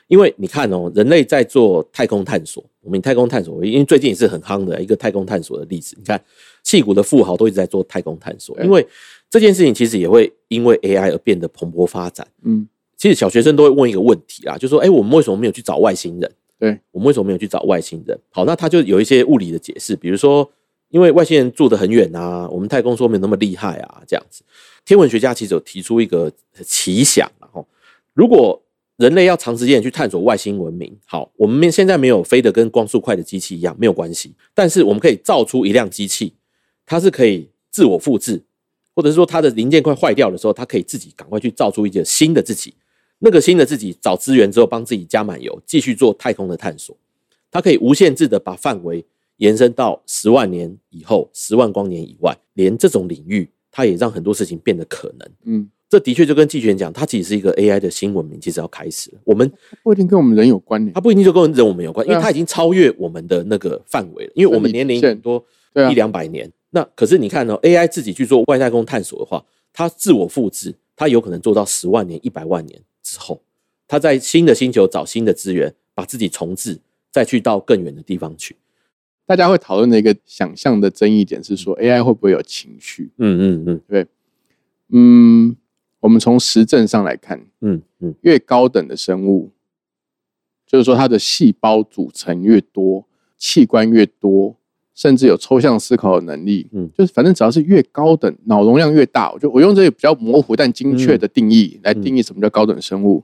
[0.07, 5.95] 因为你看哦，人类在做太空探索，我们以太空探索为，因为最近也是很夯的一个太空探索的例子。
[5.99, 6.19] 你看，
[6.63, 8.83] 戏骨的富豪都一直在做太空探索，因为
[9.29, 12.27] 这件事情其实也会因为 AI 而变得蓬勃发展。
[12.43, 12.67] 嗯，
[13.03, 16.31] 其实小学生都会问一个问题啦，就说：哎，我们为什么没有去找外星人？
[16.57, 18.17] 对，我们为什么没有去找外星人？
[18.29, 20.49] 好，那他就有一些物理的解释，比如说，
[20.87, 24.41] 因为外星人住得很远啊，我们太空说没有那么厉害啊，这样子。
[24.85, 26.31] 天文学家其实有提出一个
[26.65, 27.67] 奇想，然后
[28.13, 28.63] 如果
[28.95, 36.31] 人类要长时间去探索外星文明，好，我们现在没有飞得跟光速快的机器一样，没有关系，但是我们可以造出一辆机器，
[36.85, 38.41] 它是可以自我复制，
[38.95, 42.73] 或者是说它的零件快坏掉的时候，它可以自己赶快去造出一个新的自己。
[43.23, 46.95] 那个新的自己找资源之后，帮自己加满油，继续做太空的探索。
[47.49, 49.05] 它可以无限制的把范围
[49.37, 55.29] 延伸到十万年以后、十万光年以外，连这种领域，它也让很多事情变得可能。
[55.45, 59.19] 嗯，这的确就跟季全讲，它其实是一个 AI 的新文明，其实要开始了。
[59.23, 59.49] 我们
[59.83, 65.41] 不一定跟我们人有关联、它不一定就跟人我们有关，因为它已经超越我们的那个范围了，因为我们年龄很多
[65.89, 66.51] 一两百年。
[66.71, 73.41] 那可是你看哦，AI 自己去做外太空探索的话，它自我复制，它有可能做到十万年、一百万年之后，
[73.87, 76.79] 它在新的星球找新的资源，把自己重置，
[77.11, 78.55] 再去到更远的地方去。
[79.25, 83.09] 大家会讨论的一个想象的争议点是说，AI 会不会有情绪？
[83.17, 84.07] 嗯嗯嗯对
[84.89, 85.55] 嗯，
[86.01, 89.51] 我们从实证上来看，嗯嗯越高等的生物，
[90.67, 94.57] 就是说它的细胞组成越多，器官越多，
[94.93, 96.67] 甚至有抽象思考的能力。
[96.73, 103.23] 嗯就是反正只要是越高等，脑容量越大，我就我用这个比较模糊但精确的定义、来定义什么叫高等生物，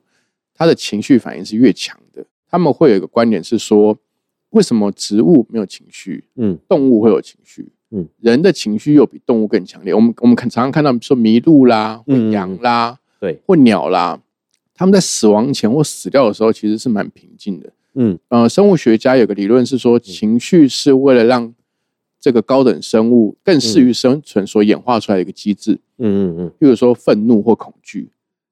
[0.54, 2.26] 它的情绪反应是越强的。
[2.50, 3.98] 他们会有一个观点是说，
[4.50, 7.72] 为什么植物没有情绪，嗯动物会有情绪？
[7.92, 9.94] 嗯，人的情绪又比动物更强烈。
[9.94, 14.20] 我们我们看常常看到说麋鹿啦、或嗯羊啦、对，或鸟啦，
[14.76, 17.72] 他们在死亡前或死掉的时候，其实是蛮平静的。
[17.96, 21.52] 嗯呃，生物学家有个理论是说，情绪是为了让
[22.20, 25.80] 这个高等生物更适于生存所演化出来的一个机制。
[25.98, 28.10] 嗯嗯嗯比如说愤怒或恐惧，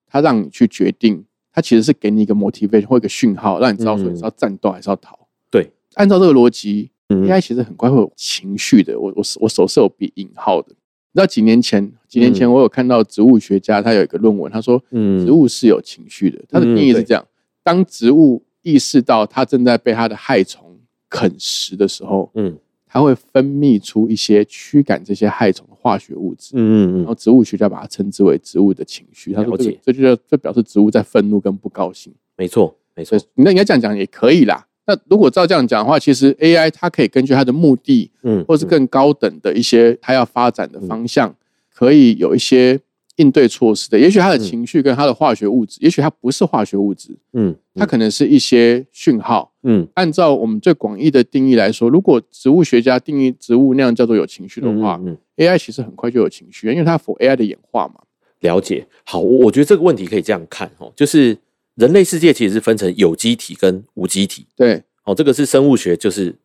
[0.08, 5.18] 它让你去决定，它其实是给你一个 motivation 或一个讯号，让你知道说你是要战斗还是要逃。
[5.50, 9.00] 对，按照这个逻辑嗯，AI 其实很快会有情绪的。
[9.00, 10.70] 我我我手是有比引号的。
[10.70, 16.40] 你知道几年前几年前我有看到植物学家他有一个论文，他说嗯植物是有情绪的。
[16.50, 17.26] 他的定义是这样：
[17.64, 20.78] 当植物意识到它正在被它的害虫
[21.10, 22.58] 啃食的时候，嗯
[22.98, 26.52] 它会分泌出一些驱赶这些害虫的化学物质。
[26.56, 29.34] 嗯嗯然后植物学家把它称之为植物的情绪。
[29.34, 32.14] 他说这个这就叫这表示植物在愤怒跟不高兴。
[32.36, 34.66] 没错没错，那应该这样讲也可以啦。
[34.88, 41.36] 那如果照这样讲的话，其实 AI 它可以根据它的目的，嗯或是更高等的一些它要发展的方向，
[41.74, 42.80] 可以有一些
[43.18, 44.00] 应对措施的。
[44.00, 49.54] 也许他的情绪跟他的化学物质，也许它不是化学物质，嗯它可能是一些讯号。
[49.64, 57.96] 嗯按照我们最广义的定义来说，如果植物学家定义植物那样叫做有情绪的话、嗯嗯 a i 其实很快就有情绪，因为它 for AI 的演化嘛。
[58.40, 58.88] 了解。
[59.04, 61.38] 好，我我觉得这个问题可以这样看哦，就是
[61.76, 64.46] 人类世界其实是分成有机体跟无机体。
[64.56, 66.36] 对，哦，这个是生物学就是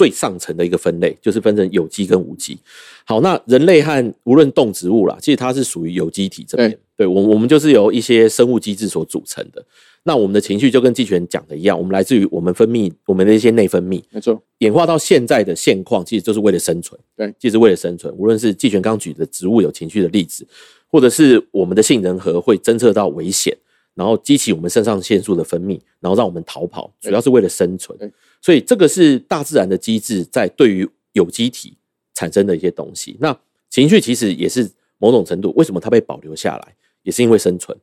[0.00, 2.58] 最上层的一个分类，就是分成有机跟无机。
[3.04, 6.78] 好，那人类和无论动植物啦，其实它是属于有机体这边。
[6.96, 9.62] 对，我我们就是由一些生物机制所组成的。
[10.04, 16.98] 那我们的情绪就跟季全讲的一样，我们来自于我们分泌我们的一些内分泌，没错，演化到现在的现况，其实就是为了生存。
[17.14, 20.46] 对其实为了生存，无论是季全刚举的植物有情绪的例子，
[20.88, 23.54] 或者是我们的杏仁核会侦测到危险，
[24.00, 28.10] 然后激起我们肾上腺素的分泌，然后让我们逃跑，主要是为了生存对。
[28.40, 31.76] 所以这个是大自然的机制在对于有机体
[32.14, 33.18] 产生的一些东西。
[33.20, 37.76] 那情绪其实也是某种程度，为什么它被保留下来，也是因为生存。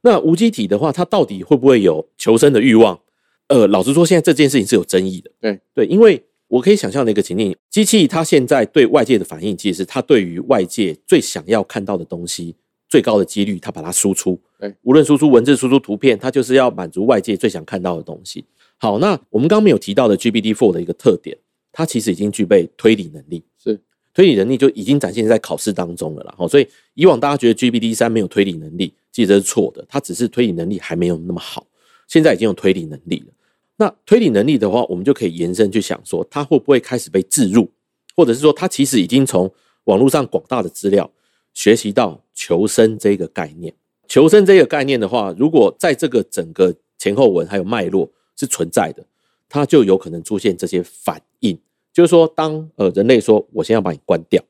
[0.00, 2.98] 那无机体的话，它到底会不会有求生的欲望？
[3.46, 5.30] 呃，老实说，现在这件事情是有争议的。
[5.40, 12.56] 对对，因为我可以想象的一个情境，机器它现在对外界的反应，其实是它对于外界最想要看到的东西，
[12.90, 14.38] 最高的几率，它把它输出。
[14.58, 18.44] 对，无论输出文字、输出图片，它就是要满足外界最想看到的东西。
[18.76, 21.38] 好，那我们刚刚没有提到的 GPT-4 的一个特点，
[21.70, 23.42] 它其实已经具备推理能力。
[23.56, 23.80] 是
[24.12, 26.34] 推理能力就已经展现在考试当中了啦。
[26.36, 31.64] 好，所以以往大家觉得 GPT 三没有推理能力，其实这是错的，它只是推理能力还没有那么好，
[32.08, 33.32] 现在已经有推理能力了。
[33.76, 37.70] 那推理能力的话，我们就可以延伸去想说，它会不会开始被置入，
[38.16, 39.50] 或者是说，它其实已经从
[39.84, 41.10] 网络上广大的资料
[41.54, 43.74] 学习到求生这个概念。
[44.08, 49.04] 求生这个概念的话，如果在这个整个前后文还有脉络是存在的，
[49.46, 51.58] 它就有可能出现这些反应。
[51.92, 54.42] 就是说，当呃人类说我先要把你关掉，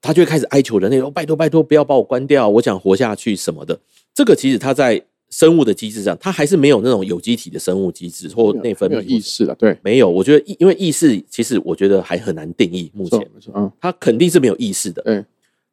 [0.00, 3.78] 他就会开始哀求人类说：“拜托拜托，不要把我关掉，我想活下去什么的。”
[4.14, 10.08] 这个其实它在生物的机制上，它还是没有那种有机体的生物机制或内分泌意识了，对，没有。
[10.08, 15.24] 我觉得意，因为意识其实我觉得还很难定义，目前嗯，它肯定是没有意识的，对，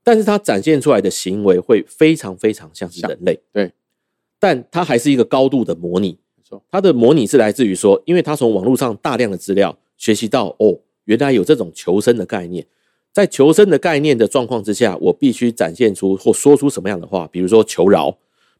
[0.04, 3.72] 但是它展现出来的行为会非常非常像是人类，对，
[4.39, 6.18] 但它还是一个高度的模拟。
[6.36, 12.66] 没错，它的模拟是来自于说，因为它从网络上大量的资料学习到，哦，原来有这种求生的概念。
[13.13, 18.12] 在求生的概念的状况之下，我必须展现出或说出什么样的话，比如说求饶，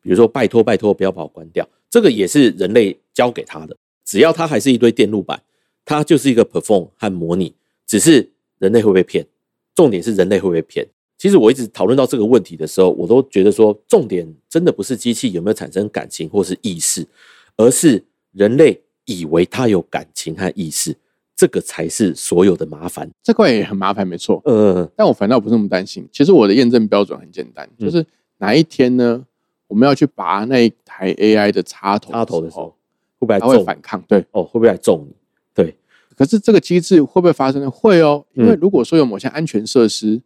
[0.02, 3.76] 比如说拜托拜托不要把我关掉，这个也是人类教给他的。
[4.06, 5.42] 只要它还是一堆电路板，
[5.84, 7.56] 它就是一个 perform 和模拟，
[7.88, 8.30] 只是
[8.60, 9.26] 人类会不会骗？
[9.74, 10.86] 重点是人类会不会骗？
[11.24, 17.08] 其实我一直讨论到这个问题的时候，我都觉得说，重点真的不是机器有没有产生感情或是意识，
[17.56, 20.94] 而是人类以为它有感情和意识，
[21.34, 23.10] 这个才是所有的麻烦。
[23.24, 24.42] 这块也很麻烦，没错。
[24.44, 26.06] 呃，但我反倒不是那么担心。
[26.12, 28.06] 其实我的验证标准很简单，嗯就是
[28.40, 29.26] 哪一天呢，
[29.70, 32.76] 我们要去拔那一台 AI 的插头，插头的时候，
[33.18, 33.64] 会不会来它会？
[33.64, 34.04] 反抗。
[34.10, 35.16] 对，哦，会不会来揍你？
[35.54, 35.74] 对
[36.18, 37.72] 可是这个机制会不会发生呢？
[37.72, 40.22] 会哦，因为嗯如果说有某些安全设施对，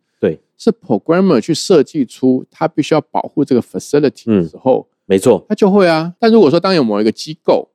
[0.57, 6.13] 是 programmer 去设计出他必须要保护这个 facility 嗯的时候，没错，他就会啊。
[6.19, 7.69] 但如果说当有某一个机构，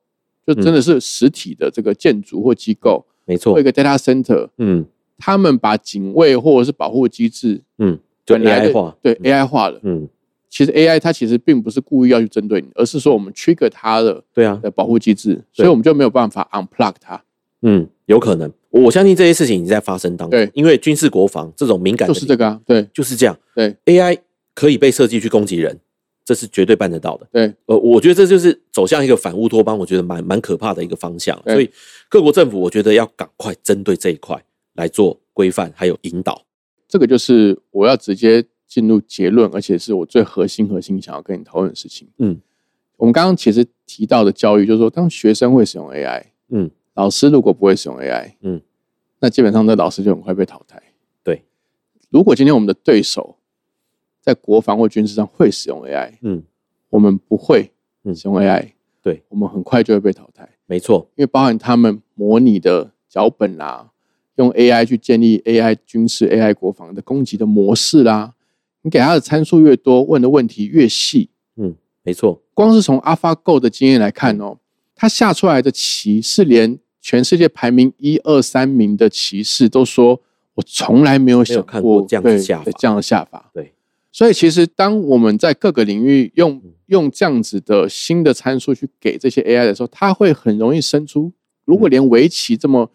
[0.47, 3.55] 就真的是实体的这个建筑或机构，没错。
[3.55, 4.85] 或一，个 data center，嗯。
[5.25, 9.79] 他们把警卫或者是保护机制嗯，就 AI 的化，对 AI 化了。
[9.85, 10.09] 嗯，
[10.49, 17.23] 其实 AI 它其实并不是故意要去针对你，而是说我们 trigger 它的对啊，的保护机制，所以我们就没有办法 unplug 它。
[17.61, 24.19] 嗯，有可能，我相信这些事情已经在发生当中对，因为军事国防这种敏感的就是这个啊，对就是这样对，AI
[24.55, 25.79] 可以被设计去攻击人，
[26.25, 27.27] 这是绝对办得到的。
[27.31, 31.41] 对呃，我觉得这就是走向一个反乌托邦，我觉得蛮蛮可怕的一个方向。
[31.45, 31.71] 所以
[32.09, 34.43] 各国政府，我觉得要赶快针对这一块
[34.75, 36.43] 来做规范，还有引导。
[36.89, 42.09] 这个就是我要直接进入结论，而且是我最核心核心想要跟你讨论的事情。
[42.19, 42.39] 嗯，
[42.97, 48.61] 我们刚刚其实提到的教育，就是说当学生会使用 AI，嗯，老师如果不会使用 AI，嗯，
[49.21, 50.83] 那基本上这老师就很快被淘汰。
[51.25, 51.45] 对，
[52.11, 53.37] 如果今天我们的对手
[54.21, 56.43] 在国防或军事上会使用 AI，嗯，
[56.91, 57.71] 我们不会
[58.05, 58.73] 嗯使用 AI，
[59.03, 60.49] 对，我们很快就会被淘汰。
[60.67, 63.91] 没错，因为包含他们模拟的脚本啦，
[64.37, 68.35] 用 AI 去建立 AI 军事、AI 国防的攻击的模式啦，
[68.83, 71.31] 你给他的参数越多，问的问题越细。
[71.57, 74.57] 嗯，没错，光是从 AlphaGo 的经验来看哦，
[75.03, 80.21] 它下出来的棋是连全世界排名一二三名的棋士都说，
[80.55, 82.71] 我从来没有想看过这样子对下法。
[82.79, 83.51] 这样的下法。
[83.53, 83.73] 对，
[84.13, 86.75] 所以其实当我们在各个领域用嗯。
[86.87, 91.33] 用这样子的新的参数去给这些 AI 的时候，它会很容易生出，
[91.65, 92.89] 如果连围棋这么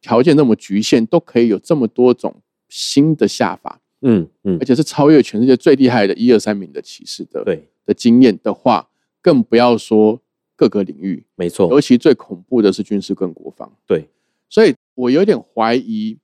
[0.00, 4.58] 条件那么局限，都可以有这么多种新的下法，嗯嗯。
[4.60, 8.90] 而，且是超越全世界最厉害的一二三名的骑士的对，的经验的话，
[9.22, 10.20] 更不要说
[10.58, 11.70] 各个领域，没错。
[11.70, 13.72] 尤，其最恐怖的是军事跟国防。
[13.86, 14.08] 对，
[14.48, 16.18] 所以我有点怀疑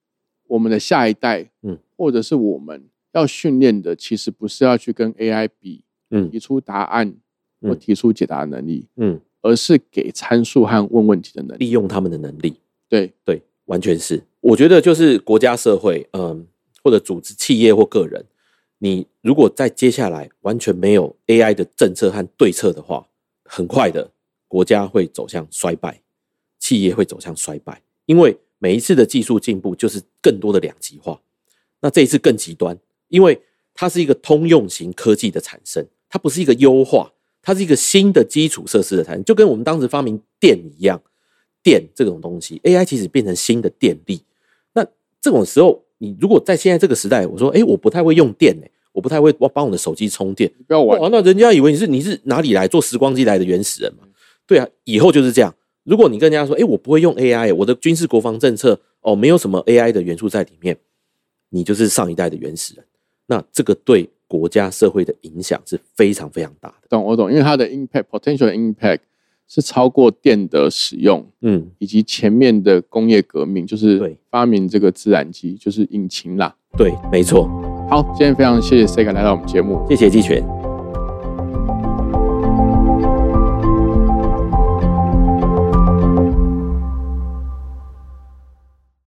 [0.49, 6.29] 我们的下一代，嗯，或者是我们要训练的，其实不是要去跟 AI 比嗯。
[6.29, 7.15] 提出答案
[7.63, 11.67] 或嗯提出解答的能力，嗯，而是给参数和问问题的能力。
[11.67, 12.57] 利用他们的能力，
[12.89, 14.21] 对，对，完全是。
[14.41, 16.45] 我觉得就是国家、社会，嗯，
[16.83, 18.25] 或者组织、企业或个人，
[18.79, 23.07] 你如果在接下来完全没有 AI 的政策和对策的话，
[23.45, 24.11] 很快的
[24.49, 26.01] 国家会走向衰败，
[26.59, 31.21] 企业会走向衰败，因为每一次的技术进步就是更多的两极化。
[31.81, 32.79] 那这一次更极端，
[33.09, 33.41] 因为
[33.75, 41.03] 它是一个通用型科技的产生，它不是一个优化，它是一个新的基础设施的产生，就跟我们当时发明电一样。
[41.63, 44.21] 电这种东西，AI 其实变成新的电力。
[44.75, 44.85] 那
[45.19, 51.01] 这种时候，你如果在现在这个时代，我说，哎，我不太会用电呢、我不太会帮我的手机充电，不要玩。
[51.01, 54.07] 哇，那人家以为你是你是哪里来做时光机来的原始人嘛？
[54.47, 55.55] 对啊，以后就是这样。
[55.85, 60.77] 如果你跟人家说，哎，我不会用 AI，我的军事国防政策哦，没有什么 AI 的元素在里面，
[61.51, 62.85] 你就是上一代的原始人。
[63.27, 66.89] 那这个对国家社会的影响是非常非常大的。
[66.89, 69.01] 懂我懂，因为它的 impact potential impact
[69.47, 76.55] 是超过电的使用，嗯，以及前面的工业革命，就是对发明这个自然机，就是引擎啦。
[76.77, 77.47] 对，没错。
[77.91, 80.64] 好，今天非常谢谢 Sega 来到我们节目，谢谢季全。